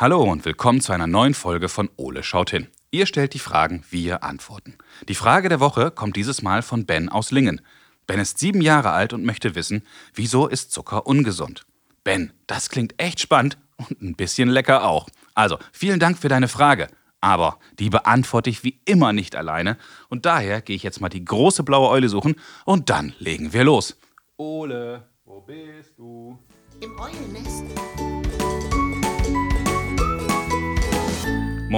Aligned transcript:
Hallo 0.00 0.22
und 0.22 0.44
willkommen 0.44 0.80
zu 0.80 0.92
einer 0.92 1.08
neuen 1.08 1.34
Folge 1.34 1.68
von 1.68 1.90
Ole 1.96 2.22
schaut 2.22 2.50
hin. 2.50 2.68
Ihr 2.92 3.04
stellt 3.04 3.34
die 3.34 3.40
Fragen, 3.40 3.82
wir 3.90 4.22
antworten. 4.22 4.78
Die 5.08 5.16
Frage 5.16 5.48
der 5.48 5.58
Woche 5.58 5.90
kommt 5.90 6.14
dieses 6.14 6.40
Mal 6.40 6.62
von 6.62 6.86
Ben 6.86 7.08
aus 7.08 7.32
Lingen. 7.32 7.60
Ben 8.06 8.20
ist 8.20 8.38
sieben 8.38 8.60
Jahre 8.60 8.92
alt 8.92 9.12
und 9.12 9.24
möchte 9.24 9.56
wissen, 9.56 9.82
wieso 10.14 10.46
ist 10.46 10.70
Zucker 10.70 11.08
ungesund? 11.08 11.66
Ben, 12.04 12.32
das 12.46 12.70
klingt 12.70 12.94
echt 13.02 13.18
spannend 13.18 13.58
und 13.76 14.00
ein 14.00 14.14
bisschen 14.14 14.48
lecker 14.48 14.84
auch. 14.84 15.08
Also, 15.34 15.58
vielen 15.72 15.98
Dank 15.98 16.16
für 16.16 16.28
deine 16.28 16.46
Frage. 16.46 16.86
Aber 17.20 17.58
die 17.80 17.90
beantworte 17.90 18.50
ich 18.50 18.62
wie 18.62 18.78
immer 18.84 19.12
nicht 19.12 19.34
alleine 19.34 19.78
und 20.10 20.26
daher 20.26 20.60
gehe 20.60 20.76
ich 20.76 20.84
jetzt 20.84 21.00
mal 21.00 21.08
die 21.08 21.24
große 21.24 21.64
blaue 21.64 21.88
Eule 21.88 22.08
suchen 22.08 22.36
und 22.64 22.88
dann 22.88 23.14
legen 23.18 23.52
wir 23.52 23.64
los. 23.64 23.98
Ole, 24.36 25.08
wo 25.24 25.40
bist 25.40 25.98
du? 25.98 26.38
Im 26.80 26.96
Eulennest. 27.00 27.64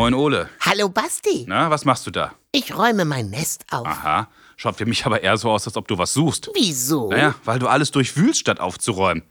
Moin 0.00 0.14
Ole. 0.14 0.48
Hallo 0.60 0.88
Basti. 0.88 1.44
Na, 1.46 1.68
was 1.68 1.84
machst 1.84 2.06
du 2.06 2.10
da? 2.10 2.32
Ich 2.52 2.74
räume 2.74 3.04
mein 3.04 3.28
Nest 3.28 3.66
auf. 3.70 3.86
Aha, 3.86 4.30
schaut 4.56 4.76
für 4.76 4.86
mich 4.86 5.04
aber 5.04 5.22
eher 5.22 5.36
so 5.36 5.50
aus, 5.50 5.66
als 5.66 5.76
ob 5.76 5.88
du 5.88 5.98
was 5.98 6.14
suchst. 6.14 6.48
Wieso? 6.54 7.10
Naja, 7.10 7.34
weil 7.44 7.58
du 7.58 7.68
alles 7.68 7.90
durchwühlst, 7.90 8.40
statt 8.40 8.60
aufzuräumen. 8.60 9.24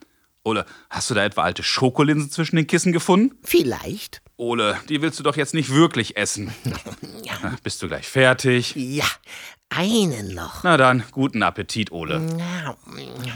Ole, 0.43 0.67
hast 0.91 1.09
du 1.09 1.15
da 1.15 1.25
etwa 1.25 1.41
alte 1.41 1.63
Schokolinsen 1.63 2.29
zwischen 2.29 2.55
den 2.55 2.67
Kissen 2.67 2.93
gefunden? 2.93 3.35
Vielleicht. 3.41 4.21
Ole, 4.37 4.77
die 4.89 5.01
willst 5.01 5.17
du 5.17 5.23
doch 5.23 5.37
jetzt 5.37 5.55
nicht 5.55 5.73
wirklich 5.73 6.17
essen. 6.17 6.53
Na, 7.41 7.57
bist 7.63 7.81
du 7.81 7.87
gleich 7.87 8.07
fertig? 8.07 8.75
Ja, 8.75 9.07
einen 9.69 10.33
noch. 10.33 10.63
Na 10.63 10.77
dann, 10.77 11.03
guten 11.11 11.43
Appetit, 11.43 11.91
Ole. 11.91 12.21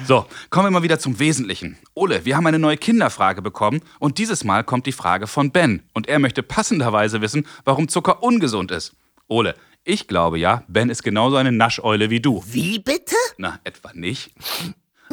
So, 0.07 0.25
kommen 0.49 0.67
wir 0.67 0.71
mal 0.71 0.83
wieder 0.83 0.99
zum 0.99 1.19
Wesentlichen. 1.19 1.77
Ole, 1.93 2.25
wir 2.25 2.35
haben 2.35 2.47
eine 2.47 2.59
neue 2.59 2.77
Kinderfrage 2.77 3.41
bekommen 3.41 3.81
und 3.99 4.17
dieses 4.17 4.43
Mal 4.43 4.63
kommt 4.63 4.85
die 4.85 4.91
Frage 4.91 5.27
von 5.27 5.51
Ben. 5.51 5.83
Und 5.93 6.07
er 6.07 6.19
möchte 6.19 6.43
passenderweise 6.43 7.21
wissen, 7.21 7.45
warum 7.65 7.87
Zucker 7.87 8.23
ungesund 8.23 8.71
ist. 8.71 8.93
Ole, 9.27 9.55
ich 9.83 10.07
glaube 10.07 10.39
ja, 10.39 10.63
Ben 10.67 10.89
ist 10.89 11.03
genauso 11.03 11.35
eine 11.35 11.51
Nascheule 11.51 12.09
wie 12.09 12.19
du. 12.19 12.43
Wie 12.47 12.79
bitte? 12.79 13.15
Na, 13.37 13.59
etwa 13.63 13.91
nicht. 13.93 14.31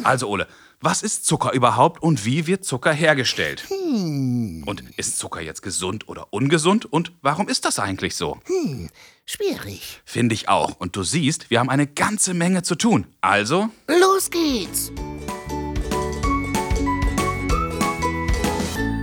Also, 0.02 0.28
Ole, 0.28 0.46
was 0.80 1.02
ist 1.02 1.26
Zucker 1.26 1.52
überhaupt 1.52 2.02
und 2.02 2.24
wie 2.24 2.46
wird 2.46 2.64
Zucker 2.64 2.92
hergestellt? 2.92 3.64
Und 3.68 4.82
ist 4.96 5.18
Zucker 5.18 5.42
jetzt 5.42 5.60
gesund 5.60 6.08
oder 6.08 6.32
ungesund 6.32 6.90
und 6.90 7.12
warum 7.20 7.48
ist 7.48 7.66
das 7.66 7.78
eigentlich 7.78 8.16
so? 8.16 8.38
Schwierig. 9.32 10.00
Finde 10.04 10.34
ich 10.34 10.48
auch. 10.48 10.74
Und 10.80 10.96
du 10.96 11.04
siehst, 11.04 11.50
wir 11.50 11.60
haben 11.60 11.70
eine 11.70 11.86
ganze 11.86 12.34
Menge 12.34 12.64
zu 12.64 12.74
tun. 12.74 13.06
Also, 13.20 13.70
Los 13.86 14.28
geht's. 14.28 14.90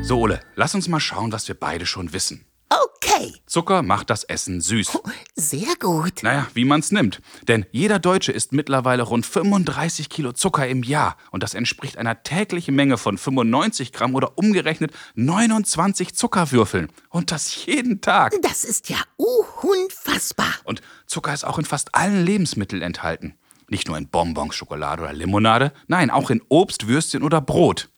so 0.02 0.20
Ole, 0.20 0.42
lass 0.56 0.76
uns 0.76 0.90
mal 0.90 1.00
schauen, 1.00 1.32
was 1.32 1.48
wir 1.48 1.56
beide 1.56 1.86
schon 1.86 2.12
wissen. 2.12 2.46
Okay. 2.70 3.34
Zucker 3.46 3.82
macht 3.82 4.10
das 4.10 4.24
Essen 4.24 4.62
süß. 4.62 5.00
Sehr 5.36 5.76
gut. 5.80 6.24
Naja, 6.24 6.48
wie 6.54 6.66
man's 6.66 6.92
nimmt. 6.92 7.22
Denn 7.48 7.66
jeder 7.72 8.00
Deutsche 8.00 8.32
isst 8.32 8.52
mittlerweile 8.52 9.04
rund 9.04 9.26
35 9.26 10.10
Kilo 10.10 10.34
Zucker 10.34 10.68
im 10.68 10.84
Jahr. 10.84 11.16
Und 11.32 11.44
das 11.44 11.54
entspricht 11.54 11.98
einer 11.98 12.24
täglichen 12.24 12.76
Menge 12.76 12.98
von 12.98 13.18
95 13.18 13.94
Gramm 13.94 14.16
oder 14.16 14.38
umgerechnet 14.38 14.92
29 15.16 16.16
Zuckerwürfeln. 16.16 16.90
Und 17.10 17.32
das 17.32 17.66
jeden 17.66 18.02
Tag. 18.02 18.34
Das 18.42 18.64
ist 18.64 18.90
ja 18.90 18.98
unfassbar. 19.16 20.54
Und 20.64 20.82
Zucker 21.06 21.34
ist 21.34 21.46
auch 21.46 21.58
in 21.58 21.66
fast 21.66 21.96
allen 21.96 22.26
Lebensmitteln 22.26 22.82
enthalten. 22.82 23.36
Nicht 23.70 23.88
nur 23.88 23.98
in 23.98 24.08
Bonbons, 24.08 24.56
Schokolade 24.56 25.04
oder 25.04 25.14
Limonade, 25.14 25.74
nein, 25.88 26.10
auch 26.10 26.30
in 26.30 26.42
Obst, 26.48 26.88
Würstchen 26.88 27.22
oder 27.22 27.42
Brot. 27.42 27.90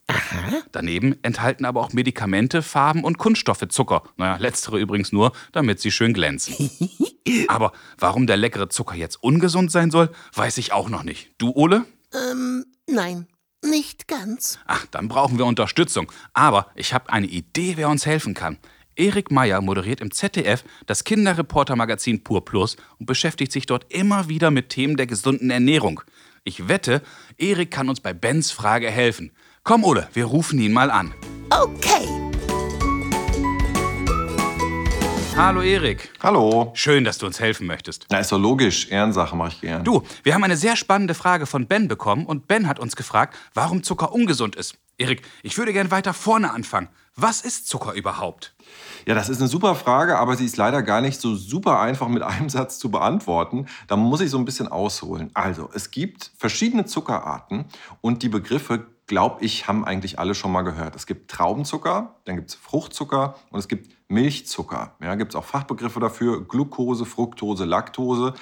Daneben 0.72 1.16
enthalten 1.22 1.64
aber 1.64 1.80
auch 1.80 1.92
Medikamente, 1.92 2.62
Farben 2.62 3.04
und 3.04 3.18
Kunststoffe 3.18 3.68
Zucker. 3.68 4.02
Naja, 4.16 4.36
letztere 4.36 4.78
übrigens 4.80 5.12
nur, 5.12 5.32
damit 5.52 5.80
sie 5.80 5.92
schön 5.92 6.12
glänzen. 6.12 6.70
aber 7.48 7.72
warum 7.98 8.26
der 8.26 8.36
leckere 8.36 8.68
Zucker 8.68 8.96
jetzt 8.96 9.22
ungesund 9.22 9.70
sein 9.70 9.90
soll, 9.92 10.10
weiß 10.34 10.58
ich 10.58 10.72
auch 10.72 10.88
noch 10.88 11.04
nicht. 11.04 11.32
Du, 11.38 11.50
Ole? 11.50 11.84
Ähm, 12.12 12.66
nein, 12.88 13.28
nicht 13.64 14.08
ganz. 14.08 14.58
Ach, 14.66 14.86
dann 14.90 15.08
brauchen 15.08 15.38
wir 15.38 15.46
Unterstützung. 15.46 16.10
Aber 16.32 16.66
ich 16.74 16.94
habe 16.94 17.12
eine 17.12 17.26
Idee, 17.26 17.76
wer 17.76 17.88
uns 17.88 18.06
helfen 18.06 18.34
kann. 18.34 18.58
Erik 18.96 19.30
Meyer 19.30 19.60
moderiert 19.60 20.00
im 20.00 20.10
ZDF 20.10 20.64
das 20.86 21.04
Kinderreportermagazin 21.04 22.22
Pur 22.22 22.44
Plus 22.44 22.76
und 22.98 23.06
beschäftigt 23.06 23.52
sich 23.52 23.66
dort 23.66 23.92
immer 23.92 24.28
wieder 24.28 24.50
mit 24.50 24.68
Themen 24.68 24.96
der 24.96 25.06
gesunden 25.06 25.50
Ernährung. 25.50 26.02
Ich 26.44 26.68
wette, 26.68 27.02
Erik 27.38 27.70
kann 27.70 27.88
uns 27.88 28.00
bei 28.00 28.12
Bens 28.12 28.50
Frage 28.50 28.90
helfen. 28.90 29.32
Komm, 29.62 29.84
Ole, 29.84 30.08
wir 30.14 30.24
rufen 30.24 30.58
ihn 30.58 30.72
mal 30.72 30.90
an. 30.90 31.12
Okay. 31.50 32.19
Hallo, 35.42 35.62
Erik. 35.62 36.12
Hallo. 36.22 36.70
Schön, 36.74 37.02
dass 37.02 37.16
du 37.16 37.24
uns 37.24 37.40
helfen 37.40 37.66
möchtest. 37.66 38.04
Na, 38.10 38.18
ist 38.18 38.30
doch 38.30 38.38
logisch. 38.38 38.88
Ehrensache 38.90 39.34
mache 39.34 39.52
ich 39.54 39.60
gern. 39.62 39.82
Du, 39.82 40.02
wir 40.22 40.34
haben 40.34 40.44
eine 40.44 40.58
sehr 40.58 40.76
spannende 40.76 41.14
Frage 41.14 41.46
von 41.46 41.66
Ben 41.66 41.88
bekommen 41.88 42.26
und 42.26 42.46
Ben 42.46 42.68
hat 42.68 42.78
uns 42.78 42.94
gefragt, 42.94 43.34
warum 43.54 43.82
Zucker 43.82 44.12
ungesund 44.12 44.54
ist. 44.54 44.74
Erik, 44.98 45.22
ich 45.42 45.56
würde 45.56 45.72
gern 45.72 45.90
weiter 45.90 46.12
vorne 46.12 46.52
anfangen. 46.52 46.90
Was 47.16 47.40
ist 47.40 47.68
Zucker 47.68 47.94
überhaupt? 47.94 48.54
Ja, 49.06 49.14
das 49.14 49.30
ist 49.30 49.40
eine 49.40 49.48
super 49.48 49.74
Frage, 49.74 50.18
aber 50.18 50.36
sie 50.36 50.44
ist 50.44 50.58
leider 50.58 50.82
gar 50.82 51.00
nicht 51.00 51.18
so 51.18 51.34
super 51.34 51.80
einfach 51.80 52.08
mit 52.08 52.22
einem 52.22 52.50
Satz 52.50 52.78
zu 52.78 52.90
beantworten. 52.90 53.64
Da 53.88 53.96
muss 53.96 54.20
ich 54.20 54.28
so 54.28 54.36
ein 54.36 54.44
bisschen 54.44 54.68
ausholen. 54.68 55.30
Also, 55.32 55.70
es 55.72 55.90
gibt 55.90 56.32
verschiedene 56.36 56.84
Zuckerarten 56.84 57.64
und 58.02 58.22
die 58.22 58.28
Begriffe, 58.28 58.86
glaube 59.10 59.44
ich, 59.44 59.66
haben 59.66 59.84
eigentlich 59.84 60.20
alle 60.20 60.36
schon 60.36 60.52
mal 60.52 60.62
gehört. 60.62 60.94
Es 60.94 61.04
gibt 61.04 61.32
Traubenzucker, 61.32 62.14
dann 62.26 62.36
gibt 62.36 62.50
es 62.50 62.54
Fruchtzucker 62.54 63.34
und 63.50 63.58
es 63.58 63.66
gibt 63.66 63.90
Milchzucker. 64.08 64.94
Ja, 65.02 65.16
gibt 65.16 65.32
es 65.32 65.36
auch 65.36 65.44
Fachbegriffe 65.44 65.98
dafür, 65.98 66.46
Glucose, 66.46 67.04
Fructose, 67.04 67.64
Laktose. 67.64 68.34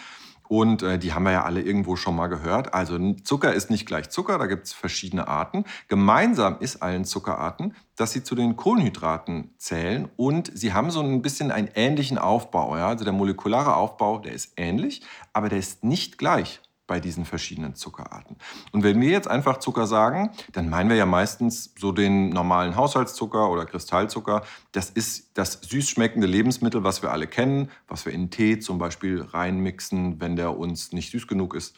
Und 0.47 0.83
äh, 0.83 0.99
die 0.99 1.15
haben 1.15 1.23
wir 1.23 1.33
ja 1.33 1.45
alle 1.45 1.63
irgendwo 1.63 1.97
schon 1.97 2.15
mal 2.15 2.27
gehört. 2.27 2.75
Also 2.75 2.99
Zucker 3.25 3.55
ist 3.55 3.71
nicht 3.71 3.87
gleich 3.87 4.11
Zucker, 4.11 4.37
da 4.37 4.45
gibt 4.45 4.67
es 4.67 4.75
verschiedene 4.75 5.27
Arten. 5.27 5.65
Gemeinsam 5.89 6.59
ist 6.61 6.83
allen 6.83 7.07
Zuckerarten, 7.07 7.75
dass 7.97 8.13
sie 8.13 8.23
zu 8.23 8.35
den 8.35 8.57
Kohlenhydraten 8.57 9.55
zählen 9.57 10.11
und 10.17 10.51
sie 10.55 10.75
haben 10.75 10.91
so 10.91 11.01
ein 11.01 11.23
bisschen 11.23 11.51
einen 11.51 11.71
ähnlichen 11.75 12.19
Aufbau. 12.19 12.77
Ja? 12.77 12.89
Also 12.89 13.05
der 13.05 13.15
molekulare 13.15 13.75
Aufbau, 13.75 14.19
der 14.19 14.35
ist 14.35 14.53
ähnlich, 14.59 15.01
aber 15.33 15.49
der 15.49 15.61
ist 15.61 15.83
nicht 15.83 16.19
gleich 16.19 16.61
bei 16.89 16.99
diesen 16.99 17.25
verschiedenen 17.25 17.77
Zuckerarten. 17.77 18.37
Und 18.73 18.83
wenn 18.83 19.01
wir 19.01 19.11
jetzt 19.11 19.29
einfach 19.29 19.59
Zucker 19.59 19.87
sagen, 19.87 20.31
dann 20.53 20.69
meinen 20.69 20.91
wir 20.91 20.97
ja 20.97 21.07
meistens 21.07 21.73
so 21.79 21.93
den 21.93 22.31
normalen 22.31 22.75
Haushaltszucker 22.75 23.49
oder 23.51 23.67
Kristallzucker. 23.67 24.43
Das 24.73 24.91
ist 24.91 25.31
das 25.35 25.61
süß 25.63 25.89
schmeckende 25.89 26.27
Lebensmittel, 26.27 26.83
was 26.83 27.03
wir 27.03 27.13
alle 27.13 27.29
kennen, 27.29 27.71
was 27.87 28.07
wir 28.07 28.13
in 28.13 28.31
Tee 28.31 28.59
zum 28.59 28.79
Beispiel 28.79 29.23
reinmixen, 29.23 30.21
wenn 30.21 30.35
der 30.35 30.59
uns 30.59 30.93
nicht 30.93 31.13
süß 31.13 31.29
genug 31.29 31.55
ist 31.55 31.77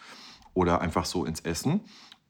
oder 0.55 0.81
einfach 0.81 1.05
so 1.05 1.27
ins 1.27 1.41
Essen. 1.41 1.83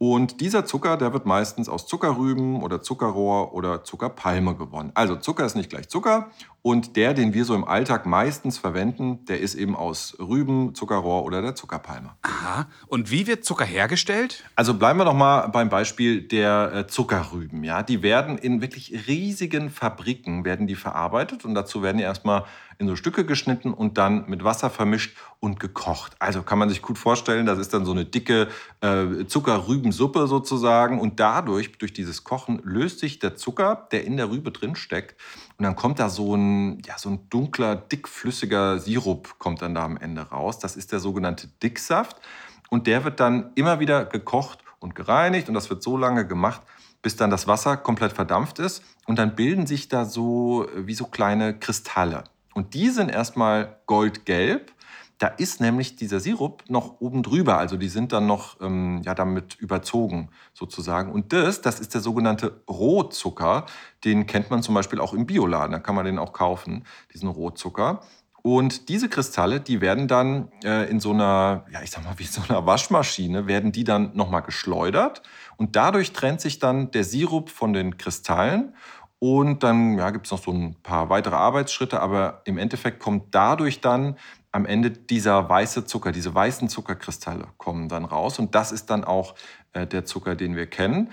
Und 0.02 0.40
dieser 0.40 0.64
Zucker, 0.64 0.96
der 0.96 1.12
wird 1.12 1.26
meistens 1.26 1.68
aus 1.68 1.86
Zuckerrüben 1.86 2.62
oder 2.62 2.80
Zuckerrohr 2.80 3.52
oder 3.52 3.84
Zuckerpalme 3.84 4.56
gewonnen. 4.56 4.92
Also 4.94 5.16
Zucker 5.16 5.44
ist 5.44 5.56
nicht 5.56 5.68
gleich 5.68 5.90
Zucker 5.90 6.30
und 6.62 6.96
der, 6.96 7.14
den 7.14 7.32
wir 7.32 7.44
so 7.44 7.54
im 7.54 7.64
Alltag 7.64 8.04
meistens 8.04 8.58
verwenden, 8.58 9.24
der 9.26 9.40
ist 9.40 9.54
eben 9.54 9.74
aus 9.74 10.16
Rüben, 10.18 10.74
Zuckerrohr 10.74 11.24
oder 11.24 11.40
der 11.40 11.54
Zuckerpalme. 11.54 12.10
Aha. 12.22 12.66
Und 12.86 13.10
wie 13.10 13.26
wird 13.26 13.44
Zucker 13.44 13.64
hergestellt? 13.64 14.44
Also 14.56 14.74
bleiben 14.74 14.98
wir 14.98 15.04
doch 15.04 15.14
mal 15.14 15.48
beim 15.48 15.70
Beispiel 15.70 16.22
der 16.22 16.72
äh, 16.74 16.86
Zuckerrüben. 16.86 17.64
Ja, 17.64 17.82
die 17.82 18.02
werden 18.02 18.36
in 18.36 18.60
wirklich 18.60 19.06
riesigen 19.06 19.70
Fabriken 19.70 20.44
werden 20.44 20.66
die 20.66 20.74
verarbeitet 20.74 21.44
und 21.44 21.54
dazu 21.54 21.82
werden 21.82 21.96
die 21.96 22.04
erstmal 22.04 22.44
in 22.78 22.88
so 22.88 22.96
Stücke 22.96 23.26
geschnitten 23.26 23.74
und 23.74 23.98
dann 23.98 24.24
mit 24.28 24.42
Wasser 24.42 24.70
vermischt 24.70 25.16
und 25.38 25.60
gekocht. 25.60 26.16
Also 26.18 26.42
kann 26.42 26.58
man 26.58 26.70
sich 26.70 26.80
gut 26.80 26.96
vorstellen, 26.96 27.44
das 27.44 27.58
ist 27.58 27.74
dann 27.74 27.84
so 27.84 27.92
eine 27.92 28.06
dicke 28.06 28.48
äh, 28.80 29.26
Zuckerrübensuppe 29.26 30.26
sozusagen 30.26 30.98
und 30.98 31.20
dadurch 31.20 31.72
durch 31.78 31.92
dieses 31.92 32.24
Kochen 32.24 32.60
löst 32.64 32.98
sich 32.98 33.18
der 33.18 33.36
Zucker, 33.36 33.86
der 33.92 34.04
in 34.04 34.16
der 34.16 34.30
Rübe 34.30 34.50
drin 34.50 34.76
steckt 34.76 35.14
und 35.60 35.64
dann 35.64 35.76
kommt 35.76 35.98
da 35.98 36.08
so 36.08 36.34
ein 36.34 36.49
ja 36.86 36.98
so 36.98 37.10
ein 37.10 37.28
dunkler 37.30 37.76
dickflüssiger 37.76 38.78
Sirup 38.78 39.38
kommt 39.38 39.62
dann 39.62 39.74
da 39.74 39.84
am 39.84 39.96
Ende 39.96 40.22
raus. 40.22 40.58
Das 40.58 40.76
ist 40.76 40.92
der 40.92 41.00
sogenannte 41.00 41.48
Dicksaft 41.62 42.16
und 42.68 42.86
der 42.86 43.04
wird 43.04 43.20
dann 43.20 43.52
immer 43.54 43.80
wieder 43.80 44.04
gekocht 44.04 44.60
und 44.78 44.94
gereinigt 44.94 45.48
und 45.48 45.54
das 45.54 45.70
wird 45.70 45.82
so 45.82 45.96
lange 45.96 46.26
gemacht, 46.26 46.62
bis 47.02 47.16
dann 47.16 47.30
das 47.30 47.46
Wasser 47.46 47.76
komplett 47.76 48.12
verdampft 48.12 48.58
ist 48.58 48.82
und 49.06 49.18
dann 49.18 49.34
bilden 49.34 49.66
sich 49.66 49.88
da 49.88 50.04
so 50.04 50.66
äh, 50.68 50.86
wie 50.86 50.94
so 50.94 51.06
kleine 51.06 51.58
Kristalle. 51.58 52.24
Und 52.54 52.74
die 52.74 52.90
sind 52.90 53.10
erstmal 53.10 53.80
goldgelb. 53.86 54.72
Da 55.20 55.26
ist 55.26 55.60
nämlich 55.60 55.96
dieser 55.96 56.18
Sirup 56.18 56.64
noch 56.68 56.98
oben 57.02 57.22
drüber, 57.22 57.58
also 57.58 57.76
die 57.76 57.90
sind 57.90 58.10
dann 58.12 58.26
noch 58.26 58.58
ähm, 58.62 59.02
ja, 59.04 59.14
damit 59.14 59.54
überzogen 59.56 60.30
sozusagen. 60.54 61.12
Und 61.12 61.34
das, 61.34 61.60
das 61.60 61.78
ist 61.78 61.92
der 61.92 62.00
sogenannte 62.00 62.62
Rohzucker. 62.66 63.66
Den 64.02 64.26
kennt 64.26 64.50
man 64.50 64.62
zum 64.62 64.74
Beispiel 64.74 64.98
auch 64.98 65.12
im 65.12 65.26
Bioladen, 65.26 65.72
da 65.72 65.78
kann 65.78 65.94
man 65.94 66.06
den 66.06 66.18
auch 66.18 66.32
kaufen, 66.32 66.86
diesen 67.12 67.28
Rohzucker. 67.28 68.00
Und 68.40 68.88
diese 68.88 69.10
Kristalle, 69.10 69.60
die 69.60 69.82
werden 69.82 70.08
dann 70.08 70.50
äh, 70.64 70.88
in 70.90 71.00
so 71.00 71.10
einer, 71.10 71.66
ja, 71.70 71.82
ich 71.82 71.90
sag 71.90 72.02
mal, 72.02 72.18
wie 72.18 72.24
so 72.24 72.40
einer 72.48 72.64
Waschmaschine, 72.64 73.46
werden 73.46 73.72
die 73.72 73.84
dann 73.84 74.12
nochmal 74.16 74.40
geschleudert. 74.40 75.20
Und 75.58 75.76
dadurch 75.76 76.14
trennt 76.14 76.40
sich 76.40 76.60
dann 76.60 76.90
der 76.92 77.04
Sirup 77.04 77.50
von 77.50 77.74
den 77.74 77.98
Kristallen. 77.98 78.74
Und 79.18 79.62
dann 79.62 79.98
ja, 79.98 80.08
gibt 80.08 80.24
es 80.24 80.32
noch 80.32 80.42
so 80.42 80.50
ein 80.50 80.76
paar 80.82 81.10
weitere 81.10 81.34
Arbeitsschritte, 81.36 82.00
aber 82.00 82.40
im 82.46 82.56
Endeffekt 82.56 83.00
kommt 83.00 83.34
dadurch 83.34 83.82
dann 83.82 84.16
am 84.52 84.66
Ende 84.66 84.90
dieser 84.90 85.48
weiße 85.48 85.84
Zucker, 85.84 86.12
diese 86.12 86.34
weißen 86.34 86.68
Zuckerkristalle 86.68 87.48
kommen 87.56 87.88
dann 87.88 88.04
raus. 88.04 88.38
Und 88.38 88.54
das 88.54 88.72
ist 88.72 88.90
dann 88.90 89.04
auch 89.04 89.34
äh, 89.72 89.86
der 89.86 90.04
Zucker, 90.04 90.34
den 90.34 90.56
wir 90.56 90.66
kennen. 90.66 91.10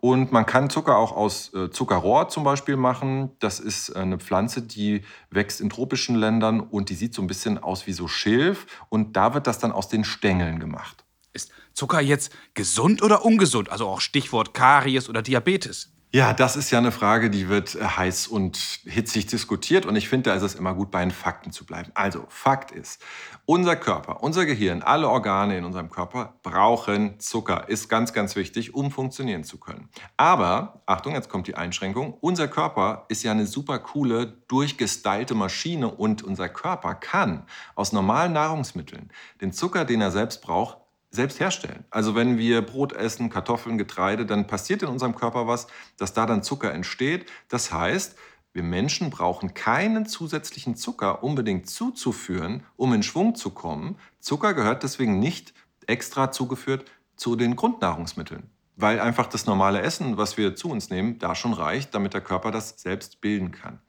Und 0.00 0.30
man 0.30 0.46
kann 0.46 0.70
Zucker 0.70 0.96
auch 0.96 1.12
aus 1.12 1.52
äh, 1.54 1.70
Zuckerrohr 1.70 2.28
zum 2.28 2.44
Beispiel 2.44 2.76
machen. 2.76 3.32
Das 3.40 3.58
ist 3.58 3.90
äh, 3.90 3.98
eine 3.98 4.18
Pflanze, 4.18 4.62
die 4.62 5.02
wächst 5.30 5.60
in 5.60 5.70
tropischen 5.70 6.14
Ländern 6.14 6.60
und 6.60 6.88
die 6.88 6.94
sieht 6.94 7.14
so 7.14 7.22
ein 7.22 7.26
bisschen 7.26 7.58
aus 7.58 7.86
wie 7.86 7.92
so 7.92 8.06
Schilf. 8.06 8.66
Und 8.88 9.16
da 9.16 9.34
wird 9.34 9.46
das 9.46 9.58
dann 9.58 9.72
aus 9.72 9.88
den 9.88 10.04
Stängeln 10.04 10.60
gemacht. 10.60 11.04
Ist 11.32 11.50
Zucker 11.74 12.00
jetzt 12.00 12.32
gesund 12.54 13.02
oder 13.02 13.24
ungesund? 13.24 13.70
Also 13.70 13.88
auch 13.88 14.00
Stichwort 14.00 14.54
Karies 14.54 15.08
oder 15.08 15.20
Diabetes. 15.20 15.92
Ja, 16.10 16.32
das 16.32 16.56
ist 16.56 16.70
ja 16.70 16.78
eine 16.78 16.90
Frage, 16.90 17.28
die 17.28 17.50
wird 17.50 17.74
äh, 17.74 17.84
heiß 17.84 18.28
und 18.28 18.56
hitzig 18.86 19.26
diskutiert. 19.26 19.84
Und 19.84 19.94
ich 19.94 20.08
finde, 20.08 20.30
da 20.30 20.36
ist 20.36 20.42
es 20.42 20.54
immer 20.54 20.72
gut, 20.72 20.90
bei 20.90 21.00
den 21.00 21.10
Fakten 21.10 21.52
zu 21.52 21.66
bleiben. 21.66 21.90
Also, 21.92 22.24
Fakt 22.30 22.70
ist, 22.70 23.02
unser 23.44 23.76
Körper, 23.76 24.22
unser 24.22 24.46
Gehirn, 24.46 24.80
alle 24.80 25.06
Organe 25.06 25.58
in 25.58 25.66
unserem 25.66 25.90
Körper 25.90 26.38
brauchen 26.42 27.20
Zucker. 27.20 27.68
Ist 27.68 27.90
ganz, 27.90 28.14
ganz 28.14 28.36
wichtig, 28.36 28.74
um 28.74 28.90
funktionieren 28.90 29.44
zu 29.44 29.58
können. 29.58 29.90
Aber, 30.16 30.80
Achtung, 30.86 31.12
jetzt 31.12 31.28
kommt 31.28 31.46
die 31.46 31.56
Einschränkung. 31.56 32.14
Unser 32.22 32.48
Körper 32.48 33.04
ist 33.08 33.22
ja 33.22 33.32
eine 33.32 33.46
super 33.46 33.78
coole, 33.78 34.28
durchgestylte 34.48 35.34
Maschine 35.34 35.90
und 35.90 36.22
unser 36.22 36.48
Körper 36.48 36.94
kann 36.94 37.44
aus 37.74 37.92
normalen 37.92 38.32
Nahrungsmitteln 38.32 39.10
den 39.42 39.52
Zucker, 39.52 39.84
den 39.84 40.00
er 40.00 40.10
selbst 40.10 40.40
braucht, 40.40 40.78
selbst 41.10 41.40
herstellen. 41.40 41.84
Also 41.90 42.14
wenn 42.14 42.38
wir 42.38 42.62
Brot 42.62 42.92
essen, 42.92 43.30
Kartoffeln, 43.30 43.78
Getreide, 43.78 44.26
dann 44.26 44.46
passiert 44.46 44.82
in 44.82 44.88
unserem 44.88 45.14
Körper 45.14 45.46
was, 45.46 45.66
dass 45.96 46.12
da 46.12 46.26
dann 46.26 46.42
Zucker 46.42 46.72
entsteht. 46.72 47.26
Das 47.48 47.72
heißt, 47.72 48.16
wir 48.52 48.62
Menschen 48.62 49.10
brauchen 49.10 49.54
keinen 49.54 50.06
zusätzlichen 50.06 50.74
Zucker 50.74 51.22
unbedingt 51.22 51.68
zuzuführen, 51.68 52.64
um 52.76 52.92
in 52.92 53.02
Schwung 53.02 53.34
zu 53.34 53.50
kommen. 53.50 53.96
Zucker 54.20 54.54
gehört 54.54 54.82
deswegen 54.82 55.18
nicht 55.18 55.54
extra 55.86 56.30
zugeführt 56.32 56.90
zu 57.16 57.36
den 57.36 57.56
Grundnahrungsmitteln, 57.56 58.50
weil 58.76 59.00
einfach 59.00 59.26
das 59.26 59.46
normale 59.46 59.82
Essen, 59.82 60.16
was 60.16 60.36
wir 60.36 60.54
zu 60.56 60.70
uns 60.70 60.90
nehmen, 60.90 61.18
da 61.18 61.34
schon 61.34 61.52
reicht, 61.52 61.94
damit 61.94 62.14
der 62.14 62.20
Körper 62.20 62.50
das 62.50 62.80
selbst 62.80 63.20
bilden 63.20 63.52
kann. 63.52 63.80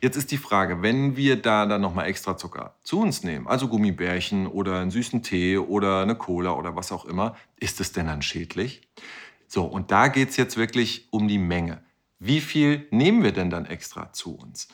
Jetzt 0.00 0.16
ist 0.16 0.32
die 0.32 0.38
Frage, 0.38 0.82
wenn 0.82 1.16
wir 1.16 1.40
da 1.40 1.64
dann 1.66 1.80
nochmal 1.80 2.06
extra 2.06 2.36
Zucker 2.36 2.74
zu 2.82 3.00
uns 3.00 3.22
nehmen, 3.22 3.46
also 3.46 3.68
Gummibärchen 3.68 4.46
oder 4.46 4.80
einen 4.80 4.90
süßen 4.90 5.22
Tee 5.22 5.58
oder 5.58 6.02
eine 6.02 6.16
Cola 6.16 6.52
oder 6.52 6.74
was 6.74 6.90
auch 6.90 7.04
immer, 7.04 7.36
ist 7.60 7.80
es 7.80 7.92
denn 7.92 8.06
dann 8.06 8.22
schädlich? 8.22 8.82
So, 9.46 9.64
und 9.64 9.90
da 9.90 10.08
geht 10.08 10.30
es 10.30 10.36
jetzt 10.36 10.56
wirklich 10.56 11.08
um 11.10 11.28
die 11.28 11.38
Menge. 11.38 11.82
Wie 12.18 12.40
viel 12.40 12.86
nehmen 12.90 13.22
wir 13.22 13.32
denn 13.32 13.50
dann 13.50 13.66
extra 13.66 14.12
zu 14.12 14.36
uns? 14.36 14.68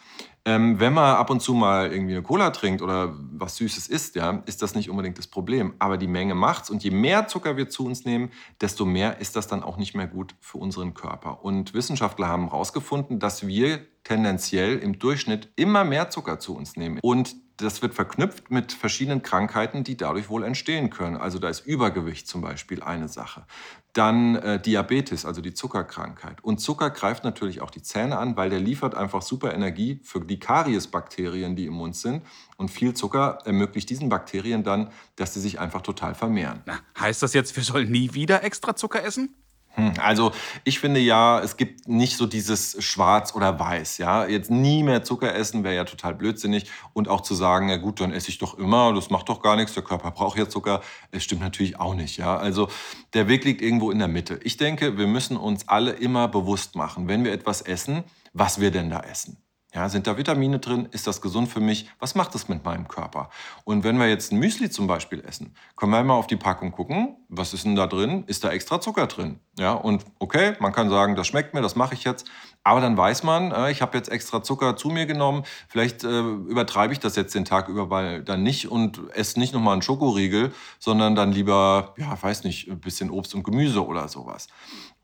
Ähm, 0.48 0.80
wenn 0.80 0.94
man 0.94 1.16
ab 1.16 1.28
und 1.28 1.42
zu 1.42 1.52
mal 1.52 1.92
irgendwie 1.92 2.14
eine 2.14 2.22
Cola 2.22 2.48
trinkt 2.48 2.80
oder 2.80 3.14
was 3.32 3.56
Süßes 3.56 3.86
isst, 3.86 4.14
ja, 4.14 4.42
ist 4.46 4.62
das 4.62 4.74
nicht 4.74 4.88
unbedingt 4.88 5.18
das 5.18 5.26
Problem. 5.26 5.74
Aber 5.78 5.98
die 5.98 6.06
Menge 6.06 6.34
macht's. 6.34 6.70
Und 6.70 6.82
je 6.82 6.90
mehr 6.90 7.26
Zucker 7.26 7.58
wir 7.58 7.68
zu 7.68 7.84
uns 7.84 8.06
nehmen, 8.06 8.30
desto 8.62 8.86
mehr 8.86 9.20
ist 9.20 9.36
das 9.36 9.46
dann 9.46 9.62
auch 9.62 9.76
nicht 9.76 9.94
mehr 9.94 10.06
gut 10.06 10.34
für 10.40 10.56
unseren 10.56 10.94
Körper. 10.94 11.44
Und 11.44 11.74
Wissenschaftler 11.74 12.28
haben 12.28 12.44
herausgefunden, 12.44 13.18
dass 13.18 13.46
wir 13.46 13.80
tendenziell 14.04 14.78
im 14.78 14.98
Durchschnitt 14.98 15.50
immer 15.56 15.84
mehr 15.84 16.08
Zucker 16.08 16.38
zu 16.38 16.56
uns 16.56 16.76
nehmen. 16.76 16.98
Und 17.02 17.36
das 17.58 17.82
wird 17.82 17.94
verknüpft 17.94 18.50
mit 18.50 18.72
verschiedenen 18.72 19.22
Krankheiten, 19.22 19.82
die 19.82 19.96
dadurch 19.96 20.28
wohl 20.28 20.44
entstehen 20.44 20.90
können. 20.90 21.16
Also 21.16 21.38
da 21.38 21.48
ist 21.48 21.66
Übergewicht 21.66 22.28
zum 22.28 22.40
Beispiel 22.40 22.82
eine 22.82 23.08
Sache. 23.08 23.46
Dann 23.92 24.36
äh, 24.36 24.62
Diabetes, 24.62 25.26
also 25.26 25.40
die 25.40 25.54
Zuckerkrankheit. 25.54 26.42
Und 26.42 26.58
Zucker 26.58 26.90
greift 26.90 27.24
natürlich 27.24 27.60
auch 27.60 27.70
die 27.70 27.82
Zähne 27.82 28.16
an, 28.16 28.36
weil 28.36 28.48
der 28.48 28.60
liefert 28.60 28.94
einfach 28.94 29.22
super 29.22 29.52
Energie 29.52 30.00
für 30.04 30.20
die 30.20 30.37
Kariesbakterien, 30.38 31.56
die 31.56 31.66
im 31.66 31.74
Mund 31.74 31.96
sind. 31.96 32.22
Und 32.56 32.70
viel 32.70 32.94
Zucker 32.94 33.38
ermöglicht 33.44 33.90
diesen 33.90 34.08
Bakterien 34.08 34.64
dann, 34.64 34.90
dass 35.16 35.34
sie 35.34 35.40
sich 35.40 35.60
einfach 35.60 35.82
total 35.82 36.14
vermehren. 36.14 36.62
Na, 36.66 36.80
heißt 36.98 37.22
das 37.22 37.34
jetzt, 37.34 37.54
wir 37.56 37.62
sollen 37.62 37.90
nie 37.90 38.14
wieder 38.14 38.42
extra 38.42 38.74
Zucker 38.74 39.04
essen? 39.04 39.34
Hm, 39.78 39.92
also 40.02 40.32
ich 40.64 40.80
finde 40.80 40.98
ja, 40.98 41.40
es 41.40 41.56
gibt 41.56 41.86
nicht 41.86 42.16
so 42.16 42.26
dieses 42.26 42.82
Schwarz 42.82 43.34
oder 43.36 43.60
Weiß. 43.60 43.98
Ja, 43.98 44.26
jetzt 44.26 44.50
nie 44.50 44.82
mehr 44.82 45.04
Zucker 45.04 45.32
essen 45.32 45.62
wäre 45.62 45.76
ja 45.76 45.84
total 45.84 46.16
blödsinnig 46.16 46.68
und 46.94 47.08
auch 47.08 47.20
zu 47.20 47.36
sagen, 47.36 47.68
ja 47.68 47.76
gut, 47.76 48.00
dann 48.00 48.12
esse 48.12 48.28
ich 48.28 48.38
doch 48.38 48.58
immer, 48.58 48.92
das 48.92 49.08
macht 49.10 49.28
doch 49.28 49.40
gar 49.40 49.54
nichts, 49.54 49.74
der 49.74 49.84
Körper 49.84 50.10
braucht 50.10 50.36
ja 50.36 50.48
Zucker, 50.48 50.80
es 51.12 51.22
stimmt 51.22 51.42
natürlich 51.42 51.78
auch 51.78 51.94
nicht. 51.94 52.16
Ja, 52.16 52.36
also 52.36 52.68
der 53.14 53.28
Weg 53.28 53.44
liegt 53.44 53.62
irgendwo 53.62 53.92
in 53.92 54.00
der 54.00 54.08
Mitte. 54.08 54.40
Ich 54.42 54.56
denke, 54.56 54.98
wir 54.98 55.06
müssen 55.06 55.36
uns 55.36 55.68
alle 55.68 55.92
immer 55.92 56.26
bewusst 56.26 56.74
machen, 56.74 57.06
wenn 57.06 57.24
wir 57.24 57.32
etwas 57.32 57.62
essen, 57.62 58.02
was 58.32 58.60
wir 58.60 58.72
denn 58.72 58.90
da 58.90 59.00
essen. 59.00 59.36
Ja, 59.78 59.88
sind 59.88 60.08
da 60.08 60.16
Vitamine 60.16 60.58
drin? 60.58 60.88
Ist 60.90 61.06
das 61.06 61.20
gesund 61.20 61.48
für 61.48 61.60
mich? 61.60 61.88
Was 62.00 62.16
macht 62.16 62.34
das 62.34 62.48
mit 62.48 62.64
meinem 62.64 62.88
Körper? 62.88 63.30
Und 63.62 63.84
wenn 63.84 63.96
wir 63.96 64.08
jetzt 64.08 64.32
ein 64.32 64.40
Müsli 64.40 64.70
zum 64.70 64.88
Beispiel 64.88 65.22
essen, 65.24 65.54
können 65.76 65.92
wir 65.92 66.02
mal 66.02 66.14
auf 66.14 66.26
die 66.26 66.34
Packung 66.34 66.72
gucken. 66.72 67.14
Was 67.28 67.54
ist 67.54 67.64
denn 67.64 67.76
da 67.76 67.86
drin? 67.86 68.24
Ist 68.26 68.42
da 68.42 68.50
extra 68.50 68.80
Zucker 68.80 69.06
drin? 69.06 69.38
Ja, 69.56 69.74
und 69.74 70.04
okay, 70.18 70.54
man 70.58 70.72
kann 70.72 70.90
sagen, 70.90 71.14
das 71.14 71.28
schmeckt 71.28 71.54
mir, 71.54 71.62
das 71.62 71.76
mache 71.76 71.94
ich 71.94 72.02
jetzt. 72.02 72.26
Aber 72.64 72.80
dann 72.80 72.96
weiß 72.96 73.22
man, 73.22 73.52
äh, 73.52 73.70
ich 73.70 73.80
habe 73.80 73.96
jetzt 73.96 74.08
extra 74.08 74.42
Zucker 74.42 74.76
zu 74.76 74.88
mir 74.88 75.06
genommen. 75.06 75.44
Vielleicht 75.68 76.02
äh, 76.02 76.22
übertreibe 76.22 76.92
ich 76.92 76.98
das 76.98 77.14
jetzt 77.14 77.36
den 77.36 77.44
Tag 77.44 77.68
über 77.68 77.88
weil 77.88 78.24
dann 78.24 78.42
nicht 78.42 78.68
und 78.68 79.00
esse 79.14 79.38
nicht 79.38 79.54
nochmal 79.54 79.74
einen 79.74 79.82
Schokoriegel, 79.82 80.52
sondern 80.80 81.14
dann 81.14 81.30
lieber, 81.30 81.94
ja, 81.98 82.20
weiß 82.20 82.42
nicht, 82.42 82.68
ein 82.68 82.80
bisschen 82.80 83.10
Obst 83.10 83.32
und 83.32 83.44
Gemüse 83.44 83.86
oder 83.86 84.08
sowas. 84.08 84.48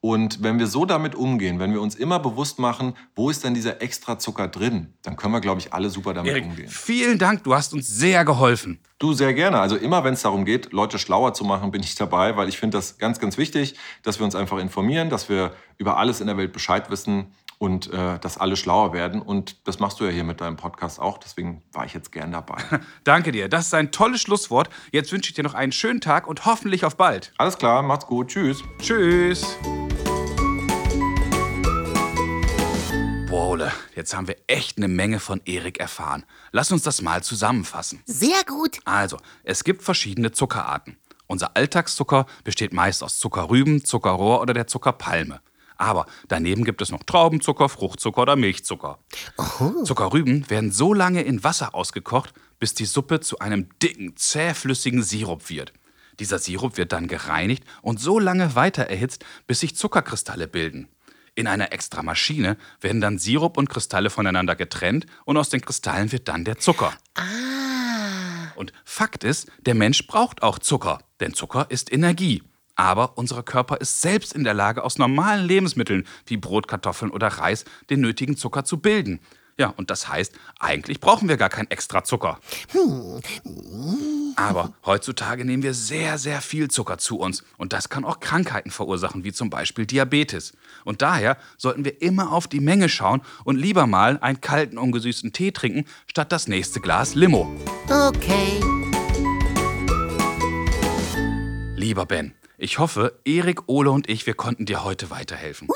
Und 0.04 0.42
wenn 0.42 0.58
wir 0.58 0.66
so 0.66 0.84
damit 0.84 1.14
umgehen, 1.14 1.58
wenn 1.58 1.72
wir 1.72 1.80
uns 1.80 1.94
immer 1.94 2.18
bewusst 2.18 2.58
machen, 2.58 2.92
wo 3.16 3.30
ist 3.30 3.42
denn 3.42 3.54
dieser 3.54 3.80
extra 3.80 4.18
Zucker 4.18 4.48
drin, 4.48 4.92
dann 5.00 5.16
können 5.16 5.32
wir, 5.32 5.40
glaube 5.40 5.62
ich, 5.62 5.72
alle 5.72 5.88
super 5.88 6.12
damit 6.12 6.30
Erik, 6.30 6.44
umgehen. 6.44 6.68
vielen 6.68 7.18
Dank, 7.18 7.42
du 7.42 7.54
hast 7.54 7.72
uns 7.72 7.88
sehr 7.88 8.22
geholfen. 8.26 8.80
Du 8.98 9.14
sehr 9.14 9.32
gerne. 9.32 9.60
Also 9.60 9.76
immer, 9.76 10.04
wenn 10.04 10.12
es 10.12 10.20
darum 10.20 10.44
geht, 10.44 10.74
Leute 10.74 10.98
schlauer 10.98 11.32
zu 11.32 11.44
machen, 11.44 11.70
bin 11.70 11.82
ich 11.82 11.94
dabei, 11.94 12.36
weil 12.36 12.50
ich 12.50 12.58
finde 12.58 12.76
das 12.76 12.98
ganz, 12.98 13.18
ganz 13.18 13.38
wichtig, 13.38 13.76
dass 14.02 14.18
wir 14.18 14.26
uns 14.26 14.34
einfach 14.34 14.58
informieren, 14.58 15.08
dass 15.08 15.30
wir 15.30 15.52
über 15.78 15.96
alles 15.96 16.20
in 16.20 16.26
der 16.26 16.36
Welt 16.36 16.52
Bescheid 16.52 16.90
wissen 16.90 17.28
und 17.56 17.90
äh, 17.90 18.18
dass 18.18 18.36
alle 18.36 18.56
schlauer 18.56 18.92
werden. 18.92 19.22
Und 19.22 19.66
das 19.66 19.78
machst 19.78 20.00
du 20.00 20.04
ja 20.04 20.10
hier 20.10 20.24
mit 20.24 20.42
deinem 20.42 20.58
Podcast 20.58 21.00
auch. 21.00 21.16
Deswegen 21.16 21.62
war 21.72 21.86
ich 21.86 21.94
jetzt 21.94 22.12
gern 22.12 22.30
dabei. 22.30 22.58
Danke 23.04 23.32
dir, 23.32 23.48
das 23.48 23.68
ist 23.68 23.74
ein 23.74 23.90
tolles 23.90 24.20
Schlusswort. 24.20 24.68
Jetzt 24.92 25.12
wünsche 25.12 25.30
ich 25.30 25.34
dir 25.34 25.44
noch 25.44 25.54
einen 25.54 25.72
schönen 25.72 26.02
Tag 26.02 26.26
und 26.26 26.44
hoffentlich 26.44 26.84
auf 26.84 26.98
bald. 26.98 27.32
Alles 27.38 27.56
klar, 27.56 27.82
macht's 27.82 28.04
gut. 28.04 28.28
Tschüss. 28.28 28.62
Tschüss. 28.82 29.56
Ole, 33.34 33.72
jetzt 33.96 34.14
haben 34.14 34.28
wir 34.28 34.36
echt 34.46 34.76
eine 34.76 34.86
Menge 34.86 35.18
von 35.18 35.40
Erik 35.44 35.80
erfahren. 35.80 36.24
Lass 36.52 36.70
uns 36.70 36.84
das 36.84 37.02
mal 37.02 37.24
zusammenfassen. 37.24 38.00
Sehr 38.06 38.44
gut. 38.46 38.78
Also, 38.84 39.16
es 39.42 39.64
gibt 39.64 39.82
verschiedene 39.82 40.30
Zuckerarten. 40.30 40.98
Unser 41.26 41.56
Alltagszucker 41.56 42.26
besteht 42.44 42.72
meist 42.72 43.02
aus 43.02 43.18
Zuckerrüben, 43.18 43.84
Zuckerrohr 43.84 44.40
oder 44.40 44.54
der 44.54 44.68
Zuckerpalme. 44.68 45.40
Aber 45.76 46.06
daneben 46.28 46.62
gibt 46.62 46.80
es 46.80 46.92
noch 46.92 47.02
Traubenzucker, 47.02 47.68
Fruchtzucker 47.68 48.22
oder 48.22 48.36
Milchzucker. 48.36 49.00
Zuckerrüben 49.82 50.48
werden 50.48 50.70
so 50.70 50.94
lange 50.94 51.22
in 51.22 51.42
Wasser 51.42 51.74
ausgekocht, 51.74 52.34
bis 52.60 52.74
die 52.74 52.86
Suppe 52.86 53.18
zu 53.18 53.40
einem 53.40 53.68
dicken, 53.82 54.16
zähflüssigen 54.16 55.02
Sirup 55.02 55.50
wird. 55.50 55.72
Dieser 56.20 56.38
Sirup 56.38 56.76
wird 56.76 56.92
dann 56.92 57.08
gereinigt 57.08 57.64
und 57.82 57.98
so 57.98 58.20
lange 58.20 58.54
weiter 58.54 58.84
erhitzt, 58.84 59.24
bis 59.48 59.58
sich 59.58 59.74
Zuckerkristalle 59.74 60.46
bilden. 60.46 60.88
In 61.36 61.46
einer 61.48 61.72
extra 61.72 62.02
Maschine 62.02 62.56
werden 62.80 63.00
dann 63.00 63.18
Sirup 63.18 63.56
und 63.56 63.68
Kristalle 63.68 64.10
voneinander 64.10 64.54
getrennt 64.54 65.06
und 65.24 65.36
aus 65.36 65.48
den 65.48 65.60
Kristallen 65.60 66.12
wird 66.12 66.28
dann 66.28 66.44
der 66.44 66.58
Zucker. 66.58 66.92
Und 68.54 68.72
Fakt 68.84 69.24
ist, 69.24 69.50
der 69.66 69.74
Mensch 69.74 70.06
braucht 70.06 70.42
auch 70.42 70.60
Zucker, 70.60 71.00
denn 71.18 71.34
Zucker 71.34 71.66
ist 71.70 71.92
Energie. 71.92 72.42
Aber 72.76 73.18
unser 73.18 73.42
Körper 73.42 73.80
ist 73.80 74.00
selbst 74.00 74.32
in 74.32 74.44
der 74.44 74.54
Lage, 74.54 74.84
aus 74.84 74.98
normalen 74.98 75.46
Lebensmitteln 75.46 76.06
wie 76.26 76.36
Brot, 76.36 76.68
Kartoffeln 76.68 77.10
oder 77.10 77.28
Reis 77.28 77.64
den 77.90 78.00
nötigen 78.00 78.36
Zucker 78.36 78.64
zu 78.64 78.78
bilden. 78.78 79.20
Ja, 79.56 79.72
und 79.76 79.90
das 79.90 80.08
heißt, 80.08 80.32
eigentlich 80.58 80.98
brauchen 81.00 81.28
wir 81.28 81.36
gar 81.36 81.48
keinen 81.48 81.70
extra 81.70 82.02
Zucker. 82.02 82.40
Aber 84.34 84.72
heutzutage 84.84 85.44
nehmen 85.44 85.62
wir 85.62 85.74
sehr, 85.74 86.18
sehr 86.18 86.40
viel 86.40 86.68
Zucker 86.68 86.98
zu 86.98 87.18
uns. 87.18 87.44
Und 87.56 87.72
das 87.72 87.88
kann 87.88 88.04
auch 88.04 88.18
Krankheiten 88.18 88.72
verursachen, 88.72 89.22
wie 89.22 89.32
zum 89.32 89.50
Beispiel 89.50 89.86
Diabetes. 89.86 90.54
Und 90.84 91.02
daher 91.02 91.36
sollten 91.56 91.84
wir 91.84 92.02
immer 92.02 92.32
auf 92.32 92.48
die 92.48 92.58
Menge 92.58 92.88
schauen 92.88 93.22
und 93.44 93.56
lieber 93.56 93.86
mal 93.86 94.18
einen 94.18 94.40
kalten, 94.40 94.76
ungesüßten 94.76 95.32
Tee 95.32 95.52
trinken, 95.52 95.84
statt 96.08 96.32
das 96.32 96.48
nächste 96.48 96.80
Glas 96.80 97.14
Limo. 97.14 97.54
Okay. 97.84 98.60
Lieber 101.76 102.06
Ben, 102.06 102.34
ich 102.58 102.80
hoffe, 102.80 103.20
Erik, 103.24 103.68
Ole 103.68 103.92
und 103.92 104.08
ich, 104.08 104.26
wir 104.26 104.34
konnten 104.34 104.66
dir 104.66 104.82
heute 104.82 105.10
weiterhelfen. 105.10 105.68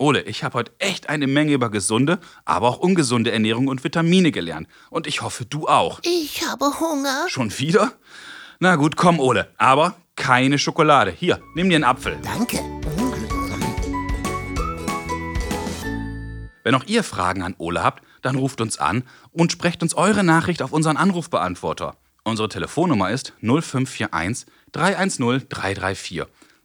Ole, 0.00 0.22
ich 0.22 0.44
habe 0.44 0.54
heute 0.54 0.72
echt 0.78 1.10
eine 1.10 1.26
Menge 1.26 1.52
über 1.52 1.68
gesunde, 1.68 2.20
aber 2.46 2.68
auch 2.68 2.78
ungesunde 2.78 3.32
Ernährung 3.32 3.68
und 3.68 3.84
Vitamine 3.84 4.32
gelernt. 4.32 4.66
Und 4.88 5.06
ich 5.06 5.20
hoffe, 5.20 5.44
du 5.44 5.68
auch. 5.68 6.00
Ich 6.04 6.42
habe 6.48 6.80
Hunger. 6.80 7.26
Schon 7.28 7.58
wieder? 7.58 7.92
Na 8.60 8.76
gut, 8.76 8.96
komm, 8.96 9.20
Ole. 9.20 9.52
Aber 9.58 9.96
keine 10.16 10.58
Schokolade. 10.58 11.10
Hier, 11.10 11.42
nimm 11.54 11.68
dir 11.68 11.74
einen 11.74 11.84
Apfel. 11.84 12.16
Danke. 12.22 12.60
Wenn 16.64 16.74
auch 16.74 16.84
ihr 16.86 17.04
Fragen 17.04 17.42
an 17.42 17.54
Ole 17.58 17.84
habt, 17.84 18.02
dann 18.22 18.36
ruft 18.36 18.62
uns 18.62 18.78
an 18.78 19.04
und 19.32 19.52
sprecht 19.52 19.82
uns 19.82 19.92
eure 19.92 20.24
Nachricht 20.24 20.62
auf 20.62 20.72
unseren 20.72 20.96
Anrufbeantworter. 20.96 21.98
Unsere 22.24 22.48
Telefonnummer 22.48 23.10
ist 23.10 23.34
0541 23.42 24.46
310 24.72 25.46
334. 25.50 26.22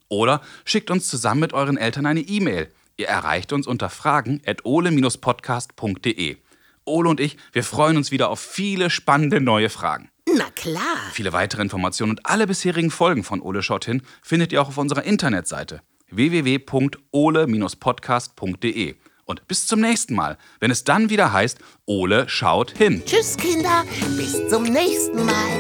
Oder 0.08 0.40
schickt 0.64 0.90
uns 0.90 1.10
zusammen 1.10 1.42
mit 1.42 1.52
euren 1.52 1.76
Eltern 1.76 2.06
eine 2.06 2.22
E-Mail. 2.22 2.72
Ihr 2.98 3.08
erreicht 3.08 3.54
uns 3.54 3.68
unter 3.68 3.90
fragen.ole-podcast.de. 3.90 6.38
Ole 6.86 7.10
und 7.10 7.20
ich, 7.20 7.38
wir 7.52 7.64
freuen 7.64 7.98
uns 7.98 8.12
wieder 8.12 8.30
auf 8.30 8.40
viele 8.40 8.90
spannende 8.90 9.42
neue 9.42 9.70
Fragen. 9.70 10.10
Na 10.38 10.46
klar. 10.56 10.98
Viele 11.12 11.34
weitere 11.34 11.62
Informationen 11.62 12.12
und 12.12 12.26
alle 12.26 12.48
bisherigen 12.48 12.90
Folgen 12.92 13.24
von 13.24 13.42
Ole 13.42 13.62
schaut 13.64 13.86
hin 13.86 14.02
findet 14.22 14.52
ihr 14.52 14.62
auch 14.62 14.68
auf 14.70 14.78
unserer 14.78 15.04
Internetseite 15.04 15.82
www.ole-podcast.de. 16.10 18.96
Und 19.26 19.48
bis 19.48 19.66
zum 19.66 19.82
nächsten 19.82 20.14
Mal, 20.14 20.38
wenn 20.60 20.70
es 20.72 20.84
dann 20.84 21.10
wieder 21.10 21.34
heißt, 21.34 21.58
Ole 21.86 22.30
schaut 22.30 22.78
hin. 22.78 23.02
Tschüss, 23.06 23.36
Kinder. 23.38 23.84
Bis 24.16 24.48
zum 24.50 24.64
nächsten 24.64 25.26
Mal. 25.26 25.58